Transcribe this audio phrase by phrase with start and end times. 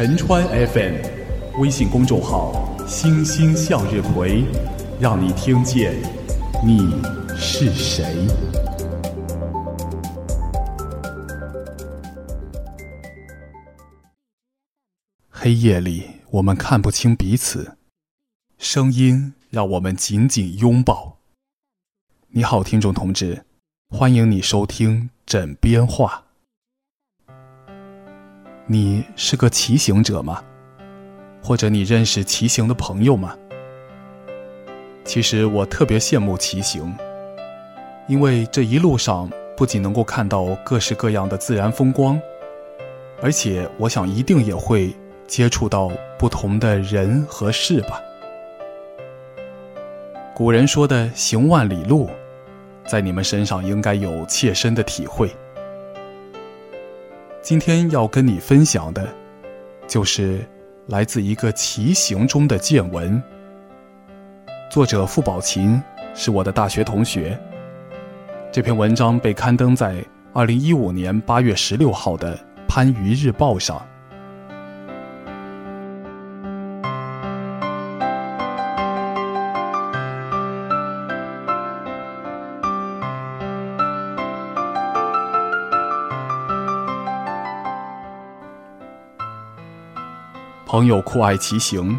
[0.00, 0.94] 陈川 FM，
[1.60, 4.44] 微信公众号“星星向日葵”，
[5.00, 5.92] 让你听见
[6.64, 7.02] 你
[7.36, 8.04] 是谁。
[15.28, 17.76] 黑夜里，我们看不清彼此，
[18.56, 21.18] 声音让我们紧紧拥抱。
[22.28, 23.44] 你好，听众同志，
[23.88, 26.27] 欢迎你收听枕边话。
[28.70, 30.42] 你是个骑行者吗？
[31.42, 33.34] 或者你认识骑行的朋友吗？
[35.06, 36.94] 其实我特别羡慕骑行，
[38.08, 42.20] 因为这一路上不仅能够看到各式各样的自然风光，
[43.22, 44.94] 而且我想一定也会
[45.26, 47.98] 接触到不同的人和事吧。
[50.34, 52.10] 古人说的“行万里路”，
[52.86, 55.34] 在你们身上应该有切身的体会。
[57.48, 59.08] 今天要跟你分享的，
[59.86, 60.46] 就是
[60.86, 63.22] 来自一个骑行中的见闻。
[64.70, 65.82] 作者付宝琴
[66.14, 67.40] 是我的大学同学。
[68.52, 72.36] 这篇文章被刊登在二零一五年八月十六号的
[72.68, 73.82] 《番禺日报》上。
[90.68, 91.98] 朋友酷爱骑行，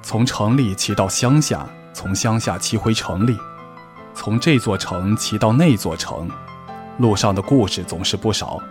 [0.00, 3.36] 从城里骑到乡下，从乡下骑回城里，
[4.14, 6.30] 从这座城骑到那座城，
[6.98, 8.62] 路上的故事总是不少。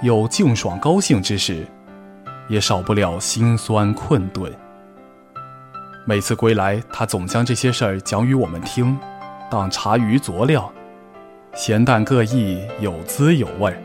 [0.00, 1.66] 有静爽高兴之事，
[2.48, 4.50] 也少不了辛酸困顿。
[6.06, 8.98] 每次归来，他总将这些事儿讲与我们听，
[9.50, 10.72] 当茶余佐料，
[11.52, 13.76] 咸淡各异，有滋有味儿。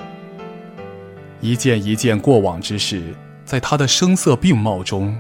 [1.42, 3.14] 一件一件过往之事。
[3.48, 5.18] 在他的声色并茂中，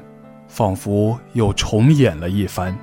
[0.49, 2.77] 仿佛又重演了一番。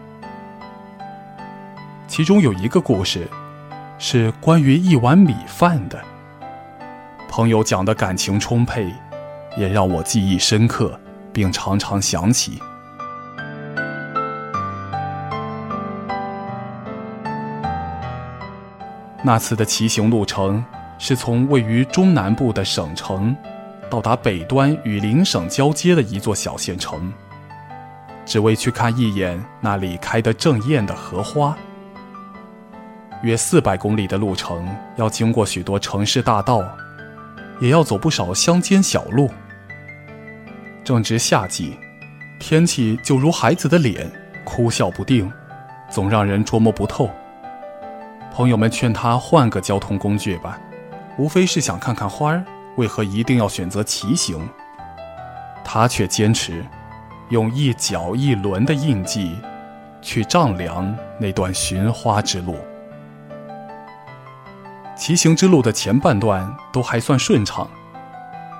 [2.09, 3.29] 其中有一个故事，
[3.99, 6.01] 是关于一碗米饭的。
[7.29, 8.91] 朋友讲的感情充沛，
[9.55, 10.99] 也让我记忆深刻，
[11.31, 12.59] 并常常想起。
[19.23, 20.65] 那次的骑行路程，
[20.99, 23.37] 是从位于中南部的省城。
[23.91, 27.13] 到达北端与邻省交接的一座小县城，
[28.25, 31.57] 只为去看一眼那里开得正艳的荷花。
[33.23, 36.63] 约四百公里的路程，要经过许多城市大道，
[37.61, 39.31] 也要走不少乡间小路。
[40.85, 41.79] 正值夏季，
[42.39, 44.11] 天气就如孩子的脸，
[44.45, 45.33] 哭笑不定，
[45.89, 47.09] 总让人捉摸不透。
[48.35, 50.61] 朋友们劝他换个交通工具吧，
[51.17, 52.45] 无非是想看看花儿。
[52.77, 54.49] 为何一定要选择骑行？
[55.65, 56.65] 他却坚持
[57.31, 59.37] 用一脚一轮的印记
[60.03, 62.57] 去丈量那段寻花之路。
[64.97, 67.69] 骑行之路的前半段都还算顺畅，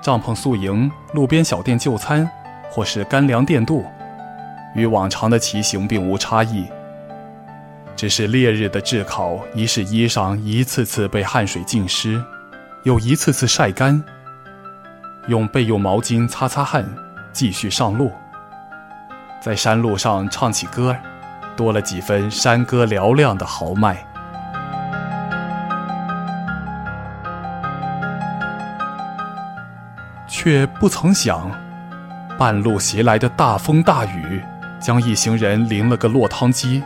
[0.01, 2.29] 帐篷宿营、路边小店就餐，
[2.69, 3.85] 或是干粮垫肚，
[4.75, 6.65] 与往常的骑行并无差异。
[7.95, 12.21] 只是烈日的炙烤，已使衣裳一次次被汗水浸湿。
[12.85, 14.03] 又一次次晒干，
[15.25, 16.85] 用备用毛巾擦擦汗，
[17.33, 18.11] 继续上路。
[19.41, 20.95] 在山路上唱起歌，
[21.55, 24.05] 多了几分山歌嘹亮的豪迈。
[30.27, 31.49] 却不曾想，
[32.37, 34.43] 半路袭来的大风大雨，
[34.79, 36.83] 将一行人淋了个落汤鸡。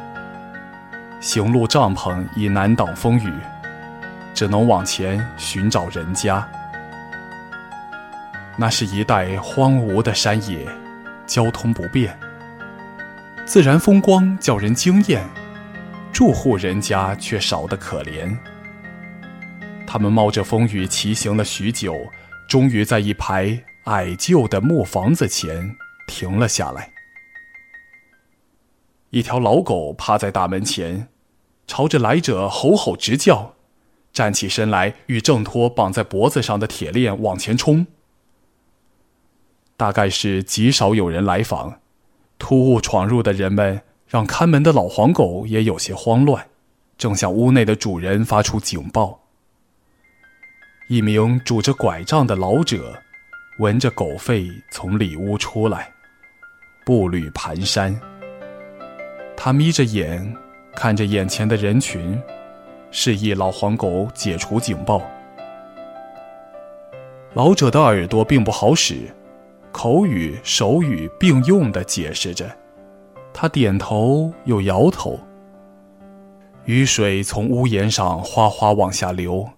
[1.19, 3.33] 行路帐篷已难挡风雨。
[4.33, 6.47] 只能往前寻找人家。
[8.57, 10.67] 那是一带荒芜的山野，
[11.25, 12.17] 交通不便，
[13.45, 15.25] 自然风光叫人惊艳，
[16.11, 18.37] 住户人家却少得可怜。
[19.87, 21.95] 他们冒着风雨骑行了许久，
[22.47, 25.75] 终于在一排矮旧的木房子前
[26.07, 26.91] 停了下来。
[29.11, 31.07] 一条老狗趴在大门前，
[31.65, 33.55] 朝着来者吼吼直叫。
[34.11, 37.85] 站起身来，欲挣脱绑在脖子上的铁链往前冲。
[39.77, 41.79] 大概是极少有人来访，
[42.37, 46.47] 突兀闯入的人们让看门的老黄狗也有些慌乱，
[46.97, 49.21] 正向屋内的主人发出警报。
[50.89, 53.01] 一名拄着拐杖的老者，
[53.59, 55.93] 闻着狗吠从里屋出来，
[56.83, 57.95] 步履蹒跚。
[59.37, 60.35] 他眯着眼，
[60.75, 62.19] 看着眼前的人群。
[62.91, 65.01] 示意老黄狗解除警报。
[67.33, 69.13] 老者的耳朵并不好使，
[69.71, 72.49] 口语、手语并用地解释着。
[73.31, 75.19] 他点头又摇头。
[76.65, 79.49] 雨水从屋檐上哗哗往下流，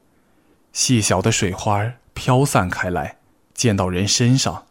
[0.73, 3.17] 细小的水花飘散开来，
[3.53, 4.65] 溅到人身上。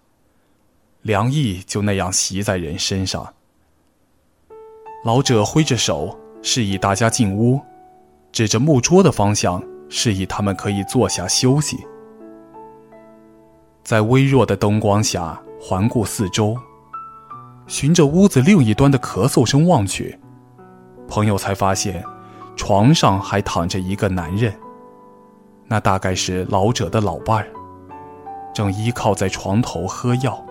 [1.02, 3.34] 凉意就那样袭在人身上。
[5.04, 7.60] 老者挥着手示意大家进屋，
[8.32, 11.78] 指着木桌的方向示意他们可以坐下休息。
[13.82, 16.56] 在微弱的灯光下环顾四周，
[17.66, 20.18] 循着屋子另一端的咳嗽声望去，
[21.08, 22.04] 朋友才发现，
[22.56, 24.54] 床上还躺着一个男人。
[25.66, 27.48] 那大概是老者的老伴儿，
[28.54, 30.44] 正依靠在床头喝药。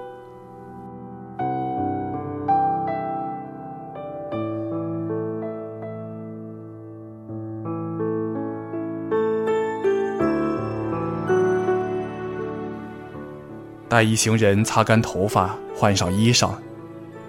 [13.89, 16.51] 待一行人擦干头发，换上衣裳，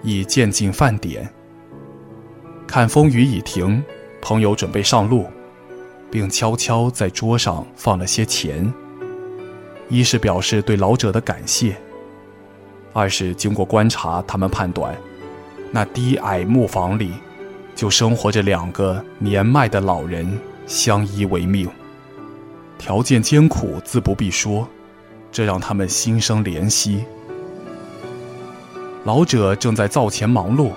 [0.03, 1.27] 已渐近饭点。
[2.67, 3.83] 看风雨已停，
[4.21, 5.25] 朋友准备上路，
[6.11, 8.71] 并悄悄在桌上放了些钱。
[9.89, 11.75] 一是表示对老者的感谢，
[12.93, 14.95] 二是经过观察，他们判断，
[15.71, 17.11] 那低矮木房里，
[17.73, 21.67] 就生活着两个年迈的老人，相依为命，
[22.77, 24.67] 条件艰苦，自不必说。
[25.31, 27.03] 这让他们心生怜惜。
[29.03, 30.71] 老者正在灶前忙碌，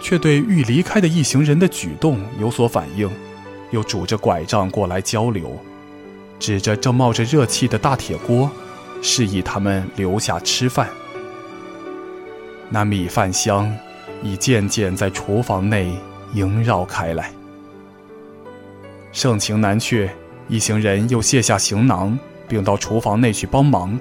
[0.00, 3.10] 却对欲离开的一行人的举动有所反应，
[3.70, 5.58] 又拄着拐杖过来交流，
[6.38, 8.50] 指着正冒着热气的大铁锅，
[9.02, 10.88] 示意他们留下吃饭。
[12.68, 13.76] 那米饭香
[14.22, 15.92] 已渐渐在厨房内
[16.34, 17.32] 萦绕开来。
[19.10, 20.08] 盛情难却，
[20.46, 22.16] 一行人又卸下行囊。
[22.50, 23.96] 并到厨房内去帮忙。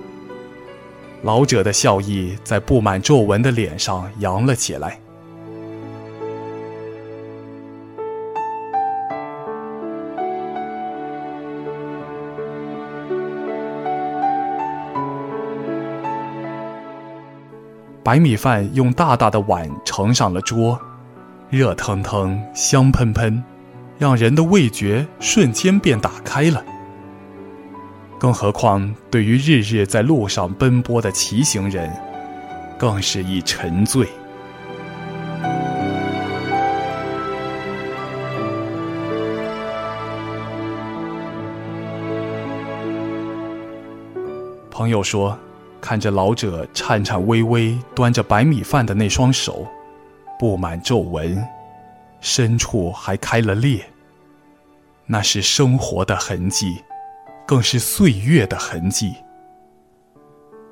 [1.21, 4.99] 老者的笑意在布满皱纹的脸上扬了起来。
[18.01, 20.79] 白米饭用大大的碗盛上了桌，
[21.51, 23.43] 热腾腾、香喷喷，
[23.99, 26.63] 让人的味觉瞬间便打开了。
[28.19, 31.89] 更何况，对于日日在路上奔波的骑行人，
[32.77, 34.05] 更是一沉醉。
[44.69, 45.37] 朋友说，
[45.79, 49.65] 看着老者颤颤巍巍端着白米饭的那双手，
[50.37, 51.41] 布满皱纹，
[52.19, 53.81] 深处还开了裂，
[55.05, 56.83] 那是生活的痕迹。
[57.49, 59.15] 更是岁月的痕迹。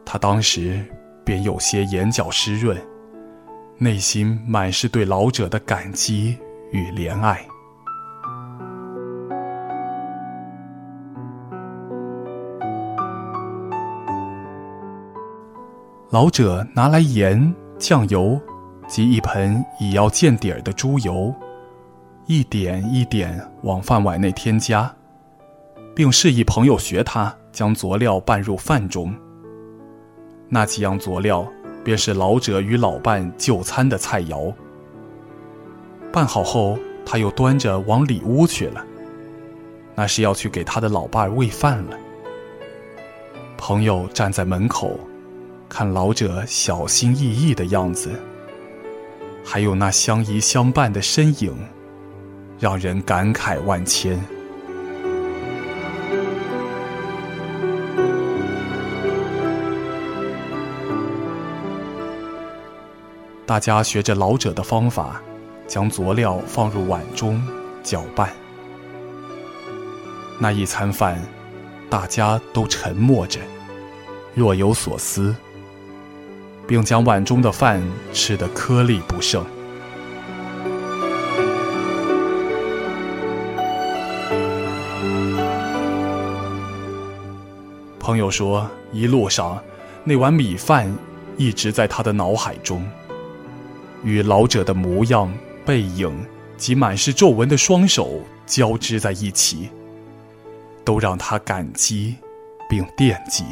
[0.05, 0.85] 他当时
[1.25, 2.77] 便有些眼角湿润，
[3.79, 6.37] 内心满是对老者的感激
[6.71, 7.43] 与怜爱。
[16.11, 18.39] 老者拿来盐、酱油
[18.87, 21.33] 及一盆已要见底儿的猪油，
[22.27, 24.93] 一点一点往饭碗内添加。
[25.97, 29.11] 并示意朋友学他，将佐料拌入饭中。
[30.47, 31.43] 那几样佐料，
[31.83, 34.53] 便是老者与老伴就餐的菜肴。
[36.13, 38.85] 拌好后，他又端着往里屋去了，
[39.95, 41.97] 那是要去给他的老伴喂饭了。
[43.57, 44.99] 朋友站在门口，
[45.67, 48.11] 看老者小心翼翼的样子，
[49.43, 51.57] 还有那相依相伴的身影，
[52.59, 54.23] 让人感慨万千。
[63.47, 65.21] 大家学着老者的方法，
[65.67, 67.41] 将佐料放入碗中
[67.81, 68.29] 搅拌。
[70.37, 71.17] 那一餐饭，
[71.89, 73.39] 大家都沉默着，
[74.33, 75.33] 若有所思，
[76.67, 79.41] 并将碗中的饭吃得颗粒不剩。
[87.97, 89.57] 朋友说，一路上
[90.03, 90.93] 那碗米饭
[91.37, 92.85] 一直在他的脑海中。
[94.07, 95.29] 与老者的模样、
[95.65, 99.69] 背影及满是皱纹的双手交织在一起，
[100.85, 102.15] 都让他感激
[102.69, 103.43] 并惦记。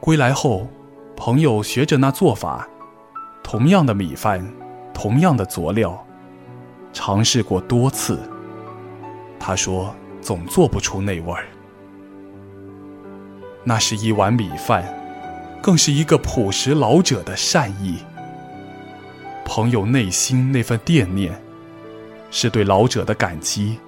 [0.00, 0.66] 归来后，
[1.14, 2.66] 朋友学着那做法，
[3.44, 4.42] 同样的米饭，
[4.94, 6.02] 同样的佐料，
[6.94, 8.18] 尝试过多次。
[9.38, 11.44] 他说总做不出那味儿。
[13.68, 14.84] 那是一碗米饭，
[15.60, 17.98] 更是一个朴实老者的善意。
[19.44, 21.34] 朋友内心那份惦念，
[22.30, 23.80] 是对老者的感激，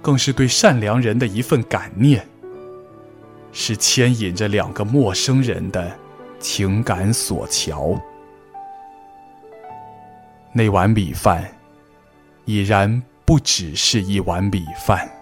[0.00, 2.26] 更是对善良人的一份感念，
[3.52, 5.94] 是牵引着两个陌生人的
[6.38, 8.00] 情感索桥。
[10.54, 11.46] 那碗米饭，
[12.46, 15.19] 已然不只是一碗米饭。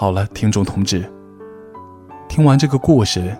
[0.00, 1.04] 好了，听众同志，
[2.28, 3.36] 听完这个故事。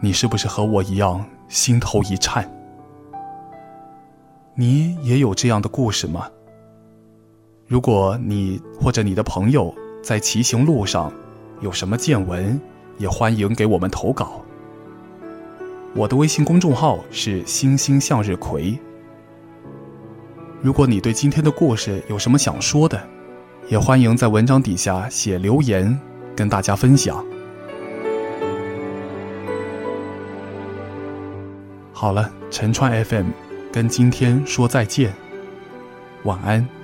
[0.00, 2.50] 你是不是和我一样心头一颤？
[4.54, 6.30] 你也有这样的故事吗？
[7.66, 11.12] 如果你或者你的朋友在骑行路上
[11.60, 12.58] 有什么见闻，
[12.96, 14.40] 也欢迎给我们投稿。
[15.94, 18.80] 我的微信公众号是“星星向日葵”。
[20.62, 23.06] 如果你对今天的故事有什么想说的，
[23.68, 25.98] 也欢迎在文章底下写留言，
[26.36, 27.24] 跟大家分享。
[31.92, 33.28] 好了，陈川 FM，
[33.72, 35.12] 跟今天说再见，
[36.24, 36.81] 晚安。